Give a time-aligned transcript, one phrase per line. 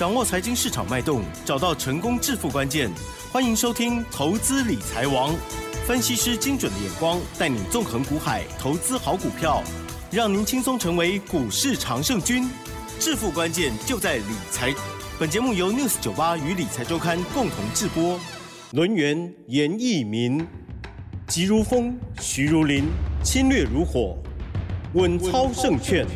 [0.00, 2.90] 掌握财经市场脉动，找到成功致富关键。
[3.30, 5.34] 欢迎收听《投资理财王》，
[5.86, 9.62] 分析师精准的眼光，带你纵横股海，投资好股票，
[10.10, 12.48] 让您轻松成为股市常胜军。
[12.98, 14.72] 致富关键就在理财。
[15.18, 18.18] 本节目由 News 九八与理财周刊共同制播。
[18.72, 20.46] 轮源严义民，
[21.26, 22.84] 急如风，徐如林，
[23.22, 24.16] 侵略如火，
[24.94, 26.06] 稳操胜券。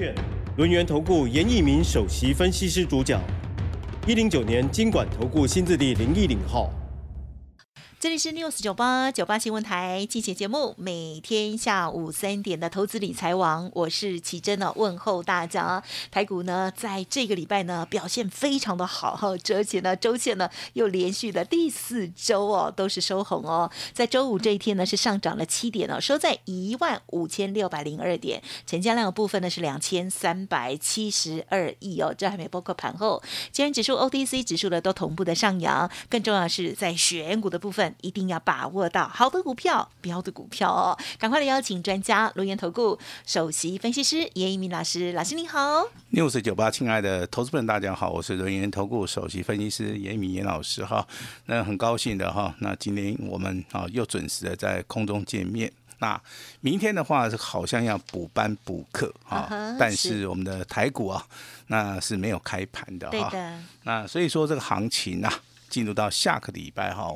[0.56, 3.20] 轮源投顾严义民首席分析师主讲。
[4.07, 6.71] 一零九年经管投顾新字第零一零号。
[8.04, 15.82] 这里是 News 九八九八新闻台，进行节目，每天下午三点的投资理财网，我是奇珍呢，问候大家。
[16.11, 23.71] 台股呢，在这个礼拜呢，表现非常的好哈，而且呢，周线呢又连续的第四周哦，都是收红哦。
[23.95, 33.23] 在周五这一天呢，是上涨了七点哦，收在一万五千六百零二点，成交量的部分呢是两千三百七十二亿哦，这还没包括盘后。
[33.50, 37.94] 今天指数 OTC 指数呢都同步的上扬，更重要的是在选股的部分。
[38.00, 40.98] 一定要把握到好的股票、标的股票哦！
[41.19, 45.84] 赶快来邀请专家、龙岩投顾首席分析师严一鸣老师，老师您好。
[46.11, 51.06] 六四九八，亲爱的投资朋友大家好，我是龙岩投顾首席分析师严一鸣严老师哈。
[51.47, 55.72] 那很高兴的哈，那今天我们啊又准时的在空中见面。
[55.98, 56.20] 那
[56.61, 61.25] 明天的话是好像要补班补课哈，但是我们的台股啊
[61.69, 63.33] 那是没有开盘的哈。
[63.84, 65.33] 那所以说这个行情啊，
[65.70, 67.09] 进入到下个礼拜哈。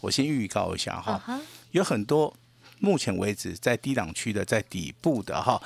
[0.00, 2.32] 我先预告一下哈，有很多
[2.80, 5.60] 目前为止在低档区的、在底部的哈，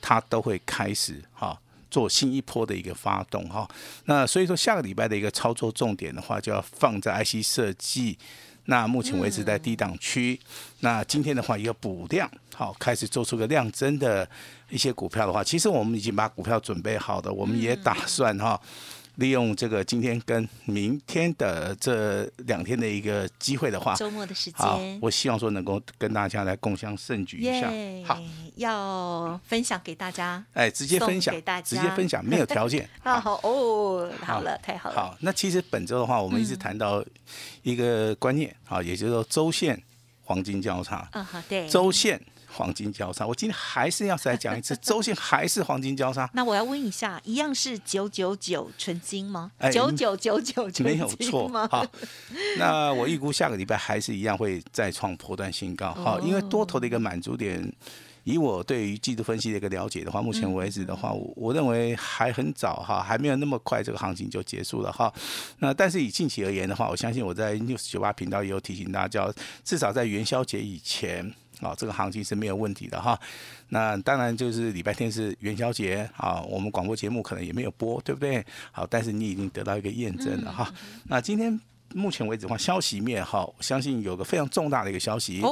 [0.00, 1.58] 它都会开始哈
[1.90, 3.68] 做新一波的一个发动哈。
[4.06, 8.18] 那所以说下个礼拜的一个操作重点的话，就要放在 IC 设计。
[8.66, 10.38] 那目前为止在低档区，
[10.80, 14.26] 那今天的话一个补量，好开始做出个量增的
[14.70, 18.58] 一些股票的话，其实我们已经把股票准备好的，我们也打算哈。
[19.16, 27.70] 利用这个今天跟明天的这两天的一个机会的话，周末的时间，我希望说能够跟大家来共享盛举一下。
[28.06, 28.20] 好，
[28.56, 32.88] 要分享给大家，哎，直接分享，直接分享，没有条件。
[33.04, 34.96] 啊，好哦，好了，太好了。
[34.96, 37.04] 好，那其实本周的话，我们一直谈到
[37.62, 39.80] 一个观念，啊，也就是说周线
[40.22, 41.06] 黄金交叉。
[41.12, 42.20] 啊，好，对，周线。
[42.54, 46.28] 黄金交叉，我今天还是要再讲一次， 周线还是黄金交叉。
[46.34, 49.50] 那我要问一下，一样是九九九纯金吗？
[49.72, 51.86] 九九九九纯金没有错好，
[52.58, 55.94] 那我预估下个礼拜还是一样会再创破断新高。
[55.94, 57.72] 好，因为多头的一个满足点，
[58.24, 65.12] 以我对于季度分析的一个了解的话，目前为止的话，我我认为还很早哈，还没有那么快这个行情就结束了哈。
[65.58, 69.32] 那但是以近期而言的话，我相信我在 news 九八频道也有提醒大家，
[69.64, 71.32] 至少在元宵节以前。
[71.62, 73.18] 啊，这个行情是没有问题的哈。
[73.68, 78.44] 那当然就是礼拜天是元宵节啊，我们广播节目可能也没有播，对不对？
[78.70, 80.72] 好，但是你已经得到一个验证了哈。
[81.04, 81.58] 那今天
[81.94, 85.42] 目前为止的话，消息面哈，我相信有个非常重大的一个消息，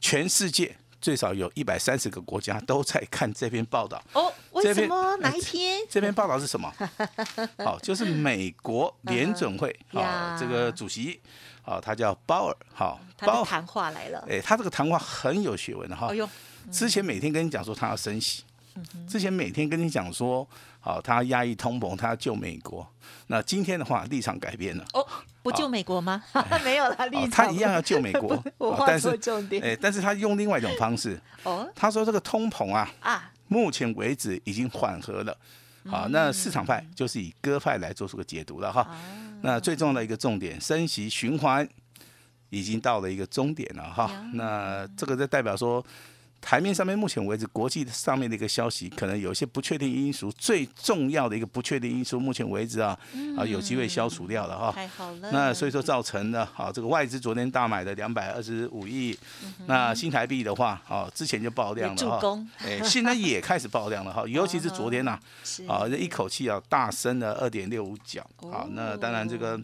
[0.00, 4.02] 全世界最少有一百三十个国家都在看这篇报道。
[4.12, 5.16] 哦，为什么？
[5.18, 5.80] 哪一篇？
[5.88, 6.72] 这篇报道是什么？
[7.64, 11.20] 好，就是美国联准会啊，这个主席。
[11.62, 14.24] 好，他叫鲍尔，好，他谈话来了。
[14.28, 16.06] 哎，他这个谈话很有学问的哈。
[16.10, 16.28] 哎呦，
[16.70, 18.44] 之前每天跟你讲说他要升息，
[19.08, 20.48] 之前每天跟你讲说，
[20.78, 22.86] 好，他要压抑通膨，他要救美国。
[23.26, 24.84] 那今天的话，立场改变了。
[24.92, 25.04] 哦，
[25.50, 26.22] 不救美国吗？
[26.64, 27.30] 没有了，立场。
[27.30, 28.42] 他一样要救美国。
[28.58, 29.62] 我但是重点。
[29.62, 31.18] 哎，但是他用另外一种方式。
[31.44, 31.68] 哦。
[31.74, 35.36] 他说这个通膨啊，啊，目前为止已经缓和了。
[35.88, 38.86] 好，那市场派就是以鸽派来做出个解读了哈。
[39.42, 41.68] 那最重要的一个重点，升息循环
[42.50, 44.10] 已经到了一个终点了哈。
[44.34, 45.84] 那这个就代表说。
[46.46, 50.30] 台面上面，目前为止，国际上面的一个消息，可能有一些不确定因素。
[50.30, 52.96] 最重要的一个不确定因素，目前为止啊，
[53.36, 54.70] 啊有机会消除掉了哈。
[54.70, 55.32] 太好了。
[55.32, 59.18] 那所以说造成了好这个外资昨天大买的两百二十五亿，
[59.66, 62.38] 那新台币的话，哦之前就爆量了哈。
[62.58, 65.18] 哎，现在也开始爆量了哈， 尤其是昨天呐，
[65.66, 68.24] 啊这一口气啊大升了二点六五角。
[68.36, 69.60] 好，那当然这个。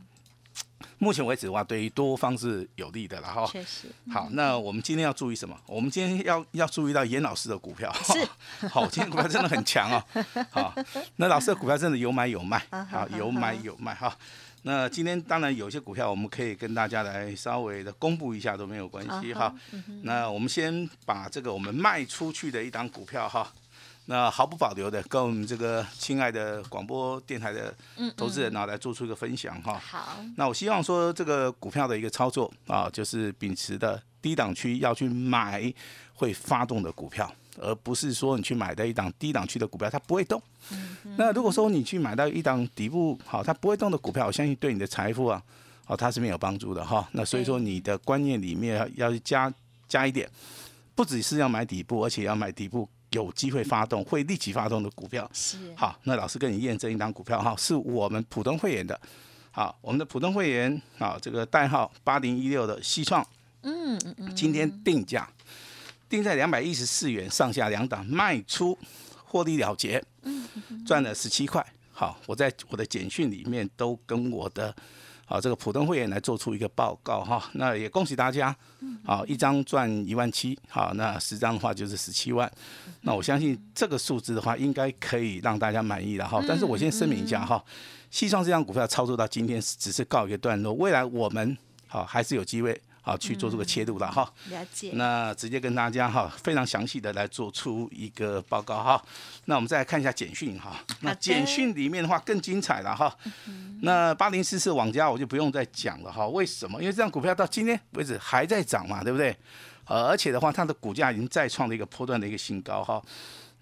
[0.99, 3.45] 目前为止的话，对于多方是有利的了哈。
[3.47, 3.89] 确实。
[4.13, 5.59] 好，那我们今天要注意什么？
[5.67, 7.93] 我们今天要要注意到严老师的股票。
[7.93, 8.29] 是。
[8.69, 10.05] 好，今天股票真的很强哦。
[10.51, 10.73] 好，
[11.17, 12.65] 那老师的股票真的有买有卖。
[12.91, 14.17] 好，有买有卖哈。
[14.65, 19.53] 那今天当然有些股票我们可以跟大家来稍微的公布一下都没有关系哈。
[20.03, 23.53] 那我们先把这个我们卖出去的一档股票哈。
[24.07, 27.75] 那毫不保留的跟我们这个亲爱的广播电台的
[28.17, 29.79] 投资人呢来做出一个分享哈。
[29.79, 30.19] 好。
[30.37, 35.73] 那我希望说这个股票的一个操作啊，就是秉持的低档区要去买
[36.15, 40.43] 会发动的股票而不是说你去买的一档低档区的股票，它不会动。
[41.17, 45.43] 那如果说你去买到一档底部好，它不会动的股票，我相信对你的财富啊，
[45.85, 47.07] 好，它是没有帮助的哈。
[47.13, 49.53] 那所以说你的观念里面要要加
[49.87, 50.29] 加一点，
[50.95, 55.29] 不只是要买底部，而且要买底部有机会发动、会立即发动的股票。
[55.33, 59.01] 是好，那老师跟你验证一档股票哈，是我们普通会员的。
[59.51, 63.23] 好，我们的普通会员啊，这个代号八零一六的西创，
[63.63, 65.29] 嗯嗯嗯，今天定价
[66.09, 68.79] 定在两百一十四元上下两档卖出，
[69.25, 70.49] 获利了结，嗯
[70.87, 71.65] 赚了十七块。
[71.93, 74.75] 好，我在我的简讯里面都跟我的
[75.33, 78.55] 啊这个普通会员来做出一个报告哈，那也恭喜大家，
[79.03, 82.51] 好一张赚一万七，好那十张的话就是十七万，
[83.01, 86.45] 那我相信这个数字的话应该可以让大家满意了哈。
[86.47, 87.65] 但是我先声明一下哈，
[88.11, 91.57] 西创这张股票操作到今天只是告一个段落，未来我们
[91.87, 92.79] 好还是有机会。
[93.05, 94.93] 好去做这个切入了哈，了解。
[94.95, 99.05] 那直接跟大家哈非常详细的来做出一个报告哈。
[99.47, 100.79] 那我们再来看一下简讯哈。
[101.01, 103.13] 那简讯里面的话更精彩了哈。
[103.81, 106.29] 那八零四四网家我就不用再讲了哈。
[106.29, 106.81] 为什么？
[106.81, 109.37] 因为这张股票到今天为止还在涨嘛，对不对？
[109.87, 113.03] 呃，而且的话，它的股价已经再创了一个波段的一个新高哈。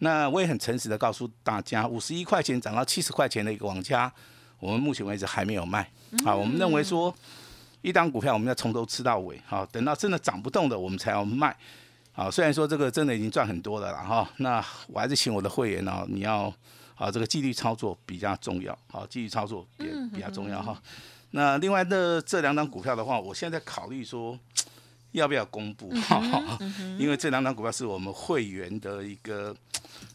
[0.00, 4.12] 那我也很诚实的告诉大家，五十一块钱涨到七十块钱的一个网家，
[4.58, 5.90] 我们目前为止还没有卖。
[6.26, 7.14] 啊，我们认为说。
[7.82, 11.56] 一档股票，我们要从头吃到尾，好，等到真的涨不动的，我们才要卖，
[12.12, 16.52] 好，虽然说这个真的已经赚很多了了哈，那我还是请我的会员呢，你要
[16.94, 20.80] 啊这个纪律操作比较重要，好，纪律操作也比较重要哈。
[21.30, 24.38] 那另外的这两档股票的话，我现在考虑说
[25.12, 25.92] 要不要公布，
[26.98, 29.56] 因为这两档股票是我们会员的一个。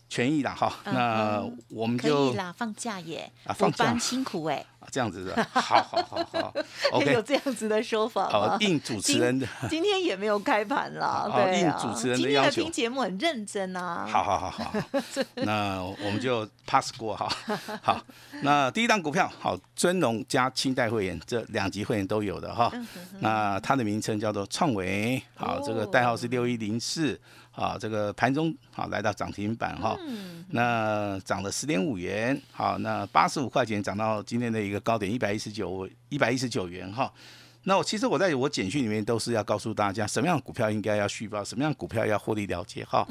[0.07, 3.97] 权益啦哈，那我们就可以啦，放假耶，放假。
[3.97, 6.53] 辛苦哎，这样子的， 好好好好，
[6.91, 14.73] OK，有这样子的说法好，应主持人的，今天也没有开盘了，对应主持人的要求，听节目很认真啊，好好好好，
[15.35, 17.29] 那我们就 pass 过哈，
[17.81, 18.01] 好，
[18.41, 22.71] 那第一档股票好，尊龙加清代会员这两级会员都有的哈，
[23.19, 27.19] 那它的名称叫做创维，好，这个代号是六一零四。
[27.55, 29.97] 啊，这个盘中好来到涨停板哈，
[30.49, 37.11] 那涨了十点五元，好，那八十五块钱涨到今天的一个高点一百一十九一百一十九元哈。
[37.63, 43.07] 那我其实我在我简讯里面都是要告诉大家，什么样的股票应该要续报，什么样的股票要获利了结哈。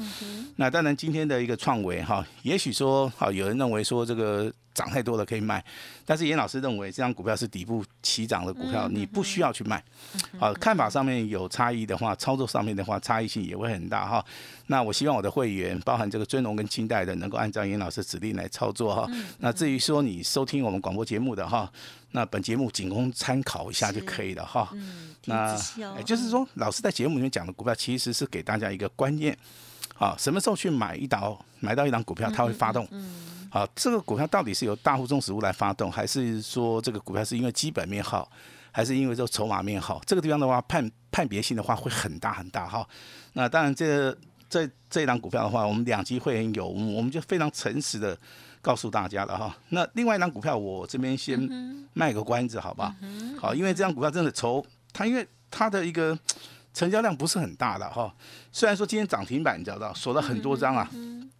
[0.55, 4.53] 那当然今天的一个创维哈，也许说好有人认为说这个。
[4.75, 5.63] 涨太多了可以卖，
[6.05, 9.83] 但是严老师认为这张股票是底部起涨的股票，你不需要去卖。
[10.37, 14.23] 好，看法上面有差异的话，操作上面的话差异性也会很大哈。
[14.67, 19.09] 那我希望我的会员，包含这个尊龙跟清代的，能够按照严老师指令来操作哈。
[19.39, 21.71] 那至于说你收听我们广播节目的哈，
[22.11, 24.69] 那本节目仅供参考一下就可以了哈。
[25.25, 25.55] 那
[25.97, 29.37] 也就是说，老师在节目里面讲的股票，其实是给大家一个观念，
[29.97, 32.85] 好，什么时候去买一档，买到一档股票，它会发动。
[33.49, 38.29] 好，这个股票到底是由大户中实物来发动，还是说这个股票是因为基本面好，
[38.71, 40.01] 还是因为这个筹码面好？
[40.05, 42.85] 这个地方的话，判判别性的话会很大很大哈。
[43.31, 44.13] 那当然，这
[44.49, 48.17] 这这一档股票的话，我们两级会员有，我们就非常诚实的
[48.61, 49.55] 告诉大家了哈。
[49.69, 51.39] 那另外一档股票，我这边先
[51.93, 52.93] 卖个关子，好吧？
[53.39, 54.61] 好，因为这张股票真的筹，
[54.91, 56.17] 它因为它的一个
[56.75, 58.13] 成交量不是很大的哈。
[58.51, 60.87] 虽然说今天涨停板，你知道，锁了很多张啊。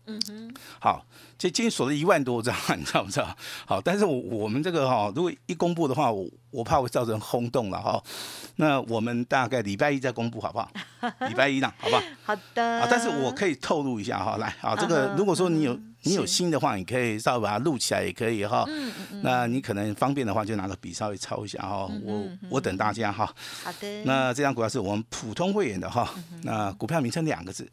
[0.07, 1.03] 嗯哼，好，
[1.35, 3.35] 这今天锁了一万多张，你知道不知道？
[3.65, 8.01] 好，但是我我们这个哈，如果一公布的话，我我怕会造成轰动了哈。
[8.57, 10.71] 那我们大概礼拜一再公布好不好？
[11.27, 12.03] 礼拜一呢，好不好？
[12.23, 12.63] 好的。
[12.63, 18.63] 啊，但是我可以透露一下哈，来啊，这个如果说你有你有心的话，你可以稍微把它录起来也可以哈。
[18.67, 19.21] 嗯嗯嗯。
[19.23, 21.89] 那你可能方便的话，就拿个笔稍微抄一下哈。
[22.03, 23.25] 我我等大家哈。
[23.63, 24.03] 好的。
[24.03, 26.13] 那这张股票是我们普通会员的哈。
[26.43, 27.69] 那股票名称两个字，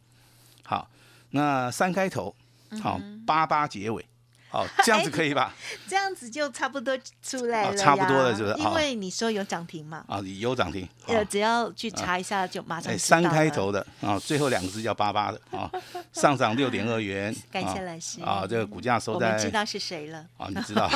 [0.64, 0.88] 好。
[1.34, 2.34] 那三开头，
[2.82, 4.04] 好八八结尾，
[4.52, 5.54] 好这样子可以吧？
[5.88, 8.58] 这样子就差不多出来了差不多了，是不是？
[8.58, 10.04] 因为你说有涨停嘛。
[10.06, 10.86] 啊，有涨停。
[11.06, 12.96] 呃，只要去查一下就马上。
[12.98, 15.70] 三开头的啊，最后两个字叫八八的啊，
[16.12, 17.34] 上涨六点二元。
[17.50, 18.20] 感谢老师。
[18.22, 19.32] 啊，这个股价收在。
[19.32, 20.18] 我知道是谁了。
[20.36, 20.86] 啊，你知道，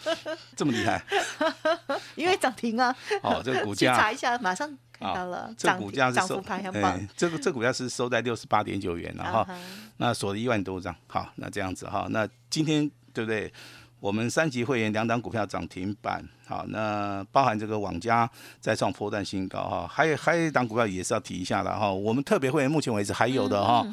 [0.54, 1.02] 这么厉害。
[2.14, 2.94] 因为涨停啊。
[3.22, 3.96] 哦，这个股价。
[3.96, 4.76] 查一下，马上。
[5.00, 9.48] 看到了，这股价是收，哎，这个这股价是收在六十八点九元了哈，
[9.98, 13.52] 那锁了一万多张，好，那这样子哈，那今天对不对？
[14.00, 23.84] 我们三级会员两档股票涨停板，好，那包含这个网家再创破断新高哈，还有还有一档股票也是要提一下的哈，我们特别会员目前为止还有的哈，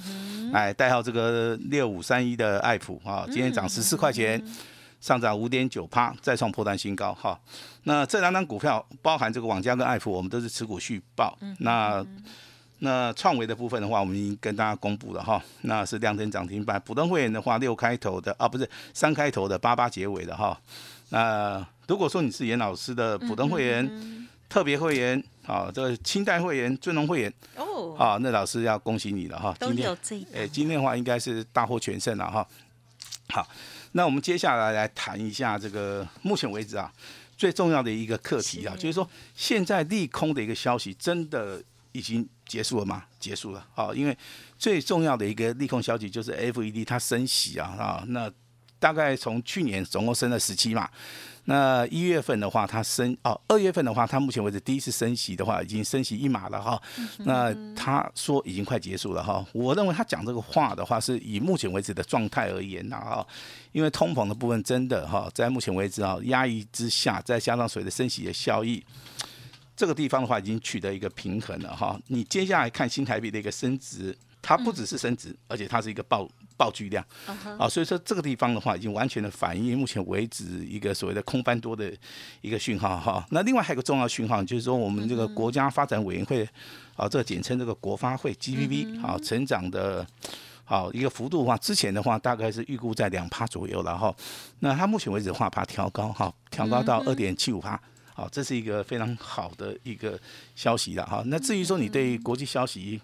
[0.54, 4.42] 哎，代号这个六五三一的爱普哈，今天涨十四块钱。
[5.02, 7.40] 上涨五点九趴，再创破断新高哈。
[7.84, 11.38] 那这两档股票包含这个网家跟爱普，我们都是持股续报。
[11.60, 12.04] 那
[12.80, 16.82] 那创维的部分的话，我们已经跟大家公布了哈，那是亮灯涨停板。
[16.86, 20.60] 普通会员的话，六开头的啊，不是三开头的，八八结尾的哈。
[21.10, 29.56] 那如果说你是严老师的普通会员、特别会员啊，这个清代会员、尊龙会员哦，啊，那老师要恭喜你了哈。
[29.60, 32.46] 都今天有这一哎，今天的话应该是大获全胜了哈。
[33.30, 33.48] 好，
[33.94, 36.92] 那我们接下来来谈一下这个目前为止啊
[37.38, 43.04] 最重要的一个课题啊，就是说现在利空的一个消息真的已经结束了吗？
[43.20, 43.66] 结束了。
[43.74, 44.18] 好，因为
[44.58, 48.32] 最重要的一个利空消息就是 FED 它升息啊啊，那
[48.80, 50.90] 大概从去年总共升了十七嘛。
[51.48, 56.82] 那一月份的话，它升哦，二月份的话，它目前为止第一次升息的话，已经升息一码了哈。
[57.20, 59.46] 那他说已经快结束了哈。
[59.54, 63.28] 我认为他讲这个话的话，是以目前为止的状态而言呐哈。
[63.74, 68.84] 因为通膨的部分真的哈，在目前为止啊压抑之下，再加上所谓的升息的效益，
[69.76, 72.00] 这个地方的话已经取得一个平衡了哈。
[72.08, 76.28] 你接下来看新台币的一个升值，它不只是升值，而且它是一个爆
[76.58, 77.06] 爆巨量
[77.58, 81.92] 啊，所以说这个地方的话已经完全的反映目前为止一个所谓的空翻多的
[82.42, 83.26] 一个讯号哈。
[83.32, 86.48] 那另外还有一个重要讯号，就是说我们这个国家发展委员会
[86.96, 90.06] 啊，这个简称这个国发会 GPP 啊，成长的。
[90.68, 94.16] 好一个幅度的话，之前的话大概是预估在两趴左右然后。
[94.62, 97.80] 那它目前为止的话，把它调高哈，调高到二点七五趴。
[98.18, 100.18] 好，这是一个非常好的一个
[100.56, 101.22] 消息了哈。
[101.26, 103.00] 那至于说你对国际消息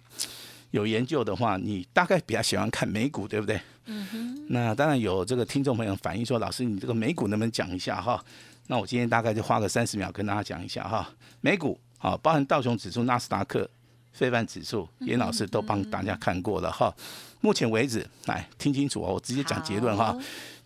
[0.71, 3.59] 有研究的话，你大概比较喜欢看美股，对不对？
[3.87, 4.47] 嗯哼。
[4.47, 8.23] 那当然有这个听众朋友反映说，老师你这个美股能不能讲一下哈？
[8.67, 11.09] 那我今天大概就花个三十秒跟大家讲一下哈。
[11.41, 13.69] 美股啊，包含道琼指数、纳斯达克、
[14.11, 16.93] 非凡指数，严老师都帮大家看过了哈。
[17.39, 20.15] 目前为止，来听清楚哦，我直接讲结论哈，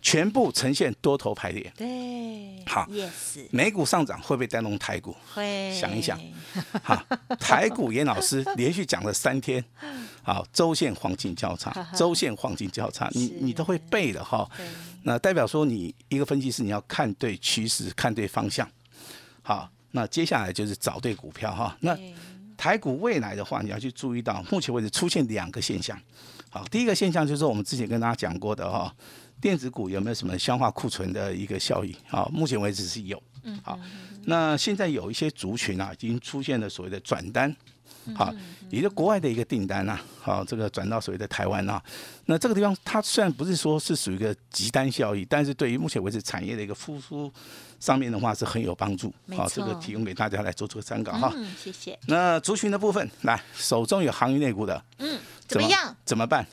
[0.02, 1.72] 全部呈现多头排列。
[1.74, 5.16] 对，好，yes，美股上涨会不会带动台股？
[5.32, 6.20] 会想一想，
[6.82, 7.02] 好，
[7.40, 9.64] 台股严老师 连续讲了三天，
[10.22, 14.46] 好，周线黄金交叉， 周线黄金交叉，你你都会背的哈。
[14.56, 14.66] 对
[15.04, 18.68] 那代表说你一个分析师你要看对趋势，看对方向。
[19.40, 21.74] 好，那接下来就是找对股票哈。
[21.80, 22.12] 那对
[22.56, 25.98] 台股未来的话，你要去注意到，目前为止出现两个现象。
[26.48, 28.94] 好，第一个现象就是我们之前跟大家讲过的哈，
[29.40, 31.94] 电子股有没有什么消化库存的一个效益？
[32.08, 33.22] 好，目前为止是有。
[33.42, 33.78] 嗯好，
[34.24, 37.54] 那现在有一些族群啊，已经出现了所谓的转单。
[38.14, 38.32] 好，
[38.70, 41.82] 也就国外的一个订单啊，好，这个转到所谓的台湾啊，
[42.26, 47.32] 那这个地方它虽然不是说是属于一个极单效益，但是对于目前为止产业的一个复苏
[47.80, 49.12] 上面的话是很有帮助。
[49.36, 51.32] 好，这个提供给大家来做做参考哈。
[51.34, 51.98] 嗯，谢谢。
[52.06, 55.96] 那族群的部分，来手中有航运类股的，嗯，怎么样？
[56.04, 56.46] 怎么办？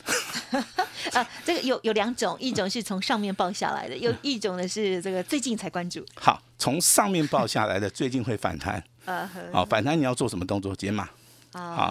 [1.14, 6.04] 啊，这个有有两种，一种是从上面报下来的，有一种呢是这个最近才关注。
[6.16, 8.84] 好，从上面报下来的，最近会反弹。
[9.06, 10.76] 呃，好，反弹你要做什么动作？
[10.76, 11.10] 解码。
[11.54, 11.90] 好，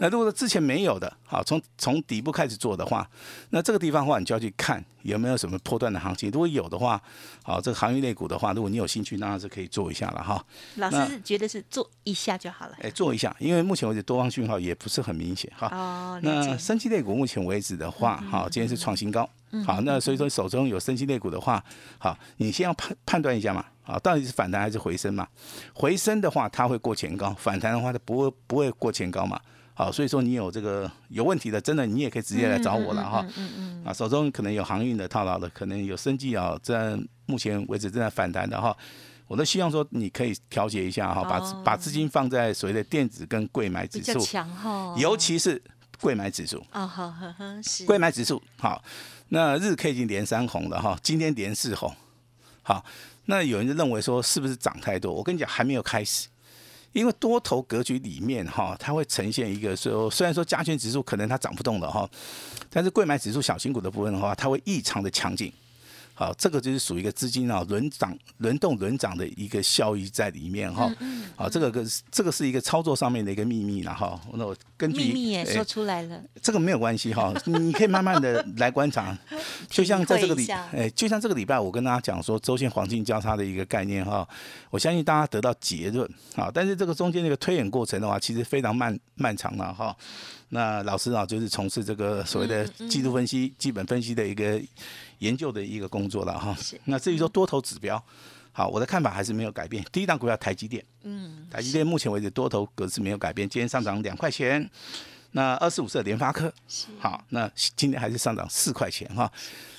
[0.00, 3.08] 那如果说之前没有的，好，从从底部开始做的话，
[3.50, 6.30] 那这个地方的话，你就要去看有没有什么破断的行情。
[6.30, 7.00] 如果有的话，
[7.42, 10.44] 好，这个行业类股的话，如果你有兴趣，当然是可以做一下了哈。
[10.76, 12.76] 老师是觉得是做一下就好了。
[12.80, 15.68] 哎，做一下，因为目前为止多方讯号也不是很明显哈。
[15.68, 16.58] 哦，了那解。
[16.58, 19.28] 升级类股目前为止的话，好，今天是创新高。
[19.64, 21.62] 好，那所以说手中有升级类股的话，
[21.98, 25.28] 好，你先要判判断一下嘛，好，到底是反弹还是回升嘛？
[25.74, 29.38] 回升的话，它会过前高；反弹的话，它不会不会过前高嘛。
[29.74, 33.26] 好，所以说你有这个有问题的，真的你也可以直接来找我了哈。
[33.36, 38.76] 嗯嗯啊，手中可能有航运的套牢的，可能有生计啊，在目前为止正在反弹的哈。
[39.26, 44.94] 我都希望说你可以调节一下哈，把、哦把资金放在所谓的电子跟贵买指数，强哈。
[44.96, 45.60] 尤其是
[46.00, 46.64] 贵买指数。
[46.70, 47.84] 啊，好呵呵是。
[47.84, 48.82] 贵买指数好，
[49.30, 51.92] 那日 K 已经连三红了哈，今天连四红。
[52.62, 52.84] 好，
[53.26, 55.12] 那有人就认为说是不是涨太多？
[55.12, 56.28] 我跟你讲，还没有开始。
[56.92, 62.08] 因为多头格局里面哈，它会呈现一个说，虽然说加权指数可能它涨不动了哈，
[62.70, 65.52] 但是贵买指数小型股的部分的话，它会异常的强劲。
[66.14, 70.88] 好，这个就是属于一个资金啊轮涨、轮动、轮涨的一个效益在里面哈。
[71.36, 74.20] 好，这个个这个是一个操作上面的一个秘密了哈。
[74.34, 76.22] 那我根据秘密也哎说出来了。
[76.40, 79.16] 这个没有关系哈，你可以慢慢的来观察，
[79.68, 84.26] 就像在这个礼体会一下，哎，就像这个礼拜我跟大家讲说周线黄金交叉的一个概念哈，
[84.70, 89.96] 我相信大家得到结论啊，但是这个中间那个推演过程的话，其实非常漫漫长了哈。
[90.54, 94.62] 那老师啊，就是从事这个所谓的技术分析、基本分析的一个
[95.18, 96.56] 研究的一个工作了哈。
[96.84, 98.00] 那至于说多头指标，
[98.52, 99.84] 好，我的看法还是没有改变。
[99.90, 104.70] 第一档股票台积电，嗯，台积电目前为止多头格式没有改变，今天上涨两块钱。
[105.32, 106.52] 那二十五色联发科，
[107.00, 109.28] 好，那今天还是上涨四块钱哈。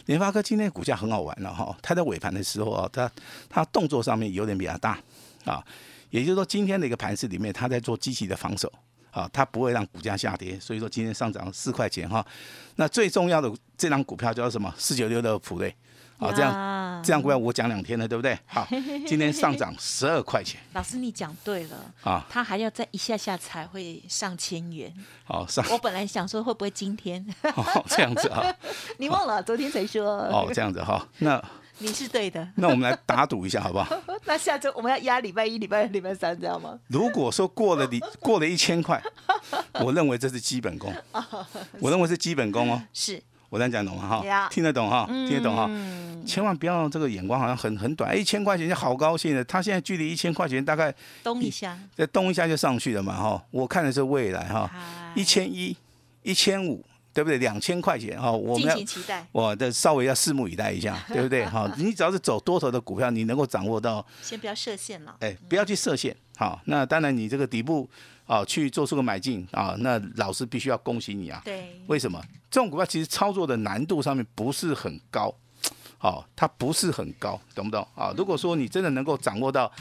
[0.08, 3.10] 联发科今天股价很好玩了哈，它在尾盘的时候啊，它
[3.48, 5.00] 它动作上面有点比较大
[5.46, 5.66] 啊，
[6.10, 8.70] 也就是说今天的一个盘势里面，它在做积极的防守
[9.16, 12.26] 好，它不会让股价下跌，所以说今天上涨四块钱哈。
[12.76, 14.74] 那最重要的这张股票叫什么？
[14.78, 15.74] 四九六的普瑞。
[16.18, 18.38] 啊，这样呀这样股票我讲两天了，对不对？
[18.46, 18.66] 好，
[19.08, 24.94] 今天上涨十二块钱老师你讲对了，啊，它还要再一下下才会上千元。
[25.26, 28.44] 好上我本来想说会不会今天，哦这样子啊，
[28.98, 31.42] 你忘了昨天才说，哦这样子哈，那
[31.80, 32.48] 你是对的。
[32.56, 33.96] 那我们来打赌一下好不好？
[34.26, 36.80] 那下周我们要压礼拜一、礼拜二、礼拜三，知道吗？
[36.88, 39.02] 如果说过了你 过了一千块，
[39.82, 40.94] 我认为这是基本功，
[41.80, 42.82] 我认为是基本功哦。
[42.94, 44.22] 是，我这样讲懂吗？
[44.24, 45.68] 哈，听得懂哈，听得懂哈。
[45.70, 49.46] 嗯千万不要这个眼光好像很很短，哎一千块钱就好高兴的。
[49.46, 50.92] 他现在距离一千块钱大概
[51.24, 53.44] 动一下，再动一下就上去了嘛哈。
[53.52, 54.68] 我看的是未来哈，
[55.14, 55.78] 一千一、
[56.24, 56.84] 一千五，
[57.16, 57.38] 对不对？
[57.38, 58.78] 两千块钱哈，我们要。
[59.32, 61.46] 我的稍微要拭目以待一下， 对不对？
[61.46, 65.16] 哈，你只要是走多头的股票，你能够掌握到，先不要设限了。
[65.22, 66.14] 哎，不要去设限。
[66.36, 67.90] 好，那当然你这个底部
[68.26, 71.42] 啊去做出个买进啊，那老师必须要恭喜你啊。
[71.46, 72.22] 对，为什么？
[72.52, 75.34] 这种股票其实操作的难度上面不是很高，
[75.98, 78.14] 好、它不是很高，懂不懂啊？
[78.18, 79.72] 如果说你真的能够掌握到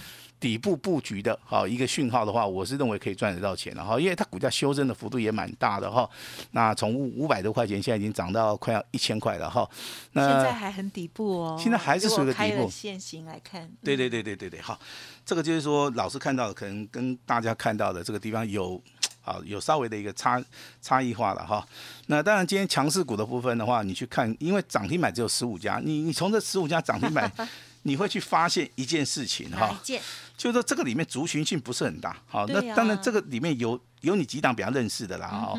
[0.44, 6.06] 底部布局的哈、一个讯号的话，我是认为可以赚得到钱的哈，因为它股价修正的幅度也蛮大的哈。
[6.50, 9.66] 那从五五百多块钱，现在已经涨到快要一千块了哈。
[10.12, 11.58] 那现在还很底部哦。
[11.58, 14.78] 现在还是属于底部了线型来看，对对对对对对，好，
[15.24, 18.78] 这个就是说老师看到的，可能跟大家看到的这个地方有。
[19.26, 20.38] 好，有稍微的一个差
[20.82, 21.66] 差异化了哈。
[22.08, 27.32] 那当然，今天强势股的部分的话，你去看，因为涨停板只有十五家，你你从这十五家涨停板，
[27.84, 30.02] 你会去发现一件事情哈一，件？
[30.36, 32.16] 就是说这个里面族群性不是很大。
[32.26, 35.54] 好，那当然这个里面有有你几档比较认识的啦哈。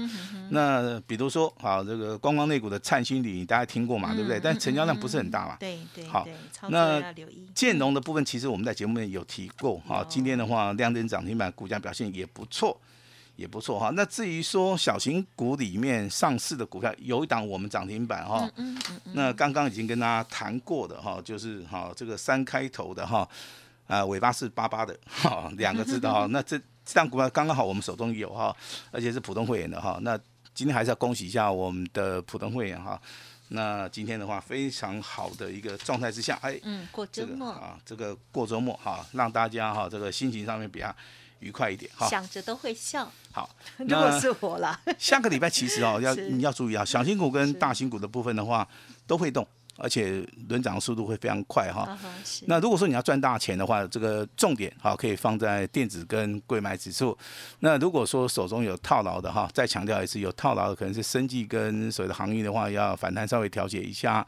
[0.49, 4.39] 那比如说，好这个观光内股的灿星铝，你大家听过嘛，对不对？
[4.39, 5.57] 但成交量不是很大嘛。
[5.59, 6.27] 对对好
[6.69, 7.03] 那。
[7.53, 10.05] 建农的部分，其实我们在节目里面有提过哈。
[10.09, 12.77] 今天的话，亮灯涨停板，股价表现也不错，
[13.37, 13.91] 也不错哈。
[13.95, 18.49] 那至于说小型股里面上市的股票，有一档我们涨停板哈。
[18.57, 23.27] 嗯嗯嗯，那刚刚已经跟大家谈过的哈，就是哈这个三开头的哈，
[23.87, 26.27] 啊尾巴是八八的哈， 两个字的哈。
[26.29, 28.55] 那这这档股票刚刚好我们手中有哈，
[28.91, 29.97] 而且是普通会员的哈。
[30.01, 30.19] 那
[30.53, 32.99] 今天还是要恭喜一下我们的普通会员哈。
[33.49, 40.93] 那今天的话，非常好的一个状态之下，哎，嗯，过这个周末啊，这个过周末哈，让大家哈这个心情上面比较
[41.39, 42.07] 愉快一点哈。
[42.07, 43.07] 想着都会笑。
[43.31, 48.67] 好， 如果是我啦，下个礼拜其实哦， 要你要注意啊，小新股跟大新股的部分的话
[49.05, 51.97] 都会动，而且轮涨的速度会非常快哈。
[52.47, 57.17] 那如果说你要赚大钱的话，这个重点哈可以放在电子跟贵买指数。
[57.59, 64.25] 那如果说手中有套牢的哈，再强调一次，有套牢的可能是生计跟所谓的航运的话，要反弹稍微调节一下。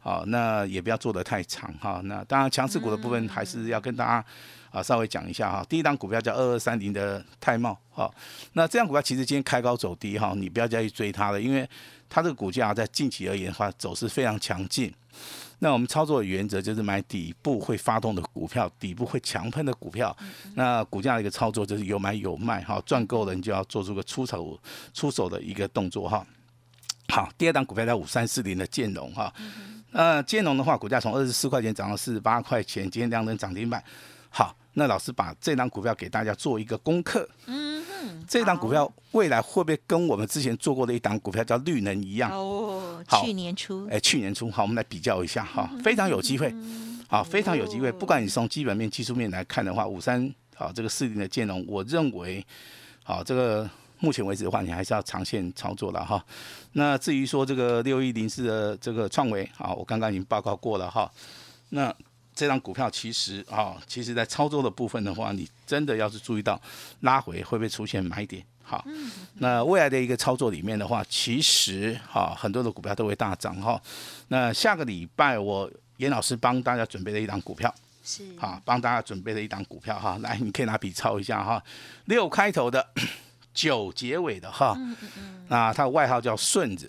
[0.00, 2.00] 好，那也不要做得太长哈。
[2.04, 4.24] 那当然强势股的部分还是要跟大家
[4.70, 5.64] 啊稍微讲一下哈。
[5.68, 8.10] 第一档股票叫二二三零的泰茂，哈，
[8.52, 11.68] 那这样股票其实今天开高走低哈，你不要再去追它了，因为
[12.08, 14.92] 它这个股价在近期而言的话走势非常强劲。
[15.60, 20.16] 那我们操作的原则就是买底部会发动的股票，底部会强喷的股票。
[20.54, 24.56] 那股价的一个操作就是有买有卖哈，赚够了你就要做出个出手
[24.94, 26.24] 出手的一个动作哈。
[27.08, 29.32] 好，第二档股票在五三四零的建融哈，
[29.90, 33.82] 那建融的话，股价从二十四块钱涨到四十八块钱，今天量能涨停板。
[34.30, 42.30] 好，那老师把这档股票给大家做一个功课，嗯哼，这档股票未来会不会跟我们之前做过的一档股票叫绿能一样？
[42.30, 46.54] 哦，好去年初哎，去年初，好，我们来比较一下哈，非常有机会，
[47.08, 47.90] 好，非常有机会。
[47.90, 52.44] 不管你从基本面、技术面来看的话，五三好这个四零的建融，我认为
[53.02, 56.24] 好这个目前为止的话，你还是要长线操作了哈。
[56.72, 61.10] 那至于说这个六一零四的这个创维啊，我刚刚已经报告过了哈。
[61.70, 61.92] 那
[62.38, 66.60] 这张股票其实啊，其实在操作的部分的话，你真的要是注意到
[67.00, 68.40] 拉回会不会出现买点。
[68.62, 68.86] 好，
[69.38, 73.82] 那未来的一个操作里面的话，其实哈、很多的股票都会大涨哈。
[74.28, 77.74] 那下个礼拜我严老师帮大家准备了一档股票，
[78.04, 78.22] 是。
[78.38, 81.60] 好，帮大家准备了一档股票哈，来，你可以拿笔抄一下哈，
[82.04, 82.86] 六开头的，
[83.52, 84.78] 九结尾的哈，
[85.48, 86.88] 那它的外号叫顺子，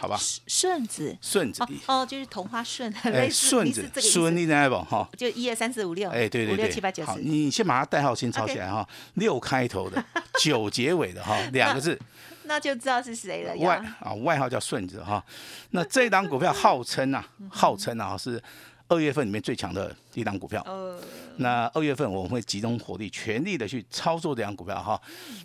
[0.00, 0.18] 好吧？
[0.46, 1.16] 顺子。
[1.20, 10.02] 顺子哦，哦，就是同花顺，哎， 类似顺子顺思，利 level 哈，就一二三四五六，哎，对对五六对，好，七八九十，你先把它代号先抄起来哈，六开头的，
[10.40, 11.98] 九结尾的哈，两个字，
[12.44, 13.76] 那就知道是谁了外。
[14.00, 15.22] 啊外号叫顺子哈。
[15.70, 18.42] 那这档股票 号称啊，号称啊是
[18.88, 20.62] 二月份里面最强的一档股票。
[20.66, 20.98] 哦，
[21.36, 25.00] 那二月份我们会集中火力，全力的去操作这档股票哈。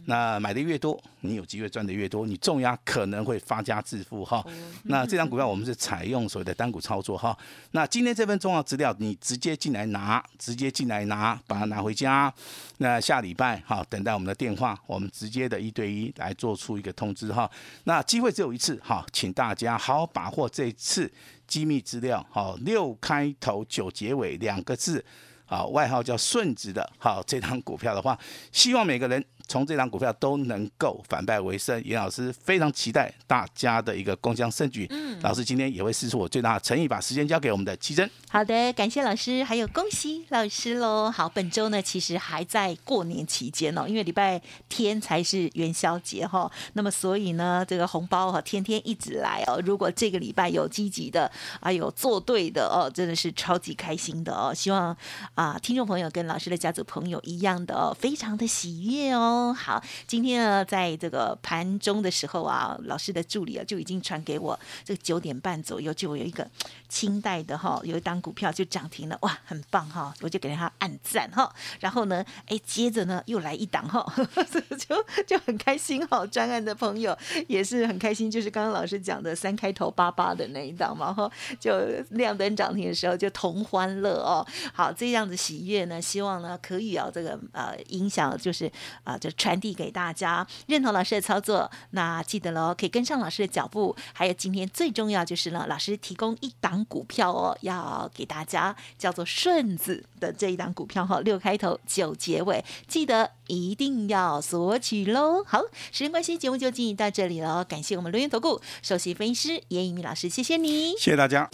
[0.06, 4.46] 那买的越多，你有机会赚的越多，你重压可能会发家致富哈。
[4.84, 7.38] 那这张股票我们是采用所谓的单股操作哈。
[7.72, 12.34] 那今天这份重要资料，你直接进来拿，直接进来拿，把它拿回家。
[12.80, 17.50] 那下礼拜哈，等待我们的电话，我们直接的一对一来做出一个通知哈。
[17.86, 21.10] 那机会只有一次哈，请大家好好把握这一次
[21.48, 25.04] 机密资料，好六开头九结尾两两个字。
[25.48, 28.18] 啊，外号叫顺子的，好，这张股票的话，
[28.52, 31.82] 希望每个人从这张股票都能够反败为胜。
[31.84, 34.88] 严老师非常期待大家的一个共襄盛举。
[34.90, 38.10] 嗯，老师今天也会试出我最大的诚意，把时间交给我们的奇珍。
[38.30, 41.12] 好的，感谢老师，还有恭喜老师喽。
[41.12, 46.52] 好，本周呢其实还在过年期间哦，因为礼拜天才是元宵节哈。
[46.74, 49.62] 那么所以呢，这个红包哈天天一直来哦。
[49.66, 54.54] 如果这个礼拜有积极的，啊有做对的哦，真的是超级开心的哦。
[54.54, 54.96] 希望。
[55.36, 59.35] 啊，听众朋友跟老师的家族朋友一样的哦，非常的喜悦哦。
[59.54, 66.48] 好，今天呢，在这个盘中的时候啊，老师的助理啊就已经传给我，这个九点半左右就有一个
[66.88, 71.54] 清代的哈，有一档股票就涨停了，哇，很棒哈，我就给他按赞哈。
[71.82, 74.06] 然后呢，哎，接着呢又来一档哈，
[74.88, 76.26] 就就很开心哈。
[76.28, 77.18] 专案的朋友
[77.48, 81.78] 也是很开心，就是刚刚老师讲的三开头八八的那一档嘛哈，就
[82.12, 84.46] 亮灯涨停的时候就同欢乐哦。
[84.74, 85.26] 好，这样。
[85.26, 88.72] 子喜悦呢，希望呢可以啊，这个呃影响就是
[89.04, 93.96] 啊，就传递给大家，认同老师的操作，那记得喽，可以跟上老师的脚步。
[94.14, 105.44] 还有今天最重要就是呢，老师提供一档股票哦，要给大家叫做顺子的这一档股票哈，六开头九结尾，记得一定要索取喽。
[105.44, 105.62] 好，
[105.92, 111.50] 时间关系，节目就进行到这里了，感谢我们留言投顾首席分析师严一鸣老师，谢谢你，谢谢大家。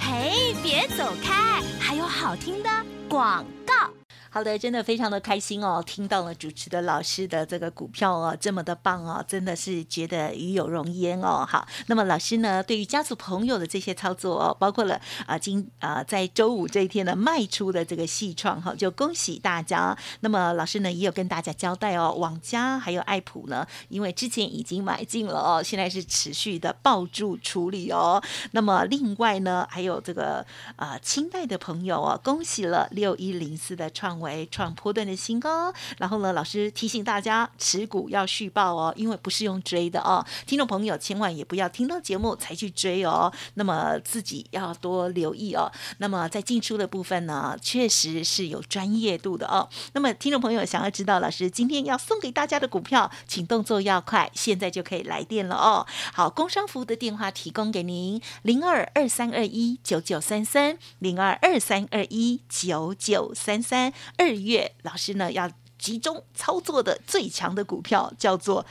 [0.00, 2.68] 嘿，别走开，还有好听的。
[3.08, 4.01] 广告。
[4.34, 11.44] 好的，真的非常的开心哦，听到了主持的老师的这个股票哦，这么的棒哦，真的是觉得与有荣焉哦。
[11.46, 19.94] 好，那么老师呢，对于家族朋友的这些操作哦，包括了啊今啊在周五这一天呢卖出的这个戏创哈，就恭喜大家。
[20.20, 28.22] 那么老师呢也有跟大家交代哦，网家还有爱普呢，因为之前已经买进了哦，现在是持续的抱住处理哦。
[28.52, 30.42] 那么另外呢，还有这个
[30.76, 34.21] 啊清代的朋友哦，恭喜了六一零四的创。
[34.22, 45.70] 为创波段的新高，然后呢，老师提醒大家持股要续报哦，因为不是用追的哦，听众朋友千万也不要听到节目才去追哦，那么自己要多留意哦。
[45.98, 49.68] 那么在进出的部分呢，确实是有专业度的哦。
[49.92, 55.86] 那么听众朋友想要知道老师今天要送给大家的股票，请动作要快，现在就可以来电了哦。
[56.12, 63.92] 好，工商服务的电话提供给您：零二二三二一九九三三，零二二三二一九九三三。
[64.16, 68.64] 二月老师呢要集中操作的最强的股票叫做。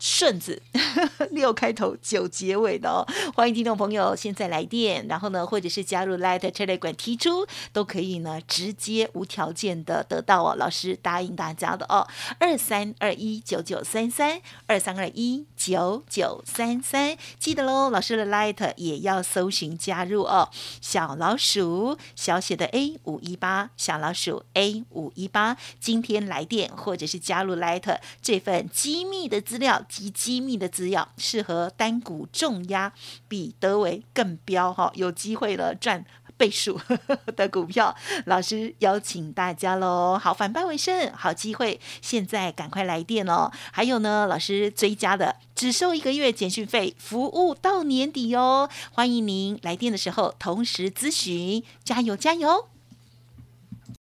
[0.00, 0.60] 顺子
[1.30, 10.54] 六开头九结尾的哦，欢迎听众朋友现在来电，然后呢，或者是加入 Light Telegram 提出，都可以呢，直接无条件的得到哦。
[10.56, 12.08] 老师答应大家的哦，
[12.38, 20.48] 二三二一九九三三二三二一九九三三，记得喽，老师的 Light 也要搜寻加入哦。
[20.80, 29.84] 小老鼠小写的 A 五一八，小老鼠 A 五一八，今天来电或者是加入 Light 这份机密的资料。
[29.90, 32.92] 及机密的资料，适合单股重压，
[33.26, 36.04] 比德维更标哈，有机会了赚
[36.36, 36.80] 倍数
[37.36, 37.94] 的股票，
[38.26, 43.50] 老师邀请大家喽，好反败为胜，好机会，现在赶快来电哦！
[43.72, 52.68] 还有呢，老师追加的，只收一个月简讯费，服务到年底哦，欢迎您来电的时候同时咨询，加油加油！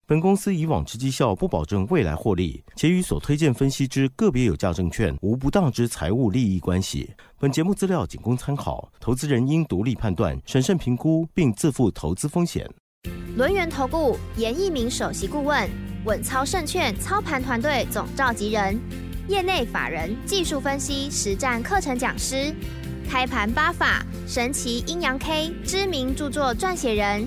[0.06, 7.10] 本公司以往之绩效不保证未来获利，且与所推荐分析之个别有价证券无不当之财务利益关系。
[7.40, 12.70] 本节目资料仅供参考，投资人应独立判断、审慎评估，并自负投资风险。
[13.34, 15.66] 轮源投顾严一鸣首席顾问，
[16.04, 18.78] 稳操胜券操盘团队总召集人，
[19.26, 22.54] 业内法人技术分析实战课程讲师，
[23.08, 27.26] 开盘八法神奇阴阳 K 知名著作撰写人。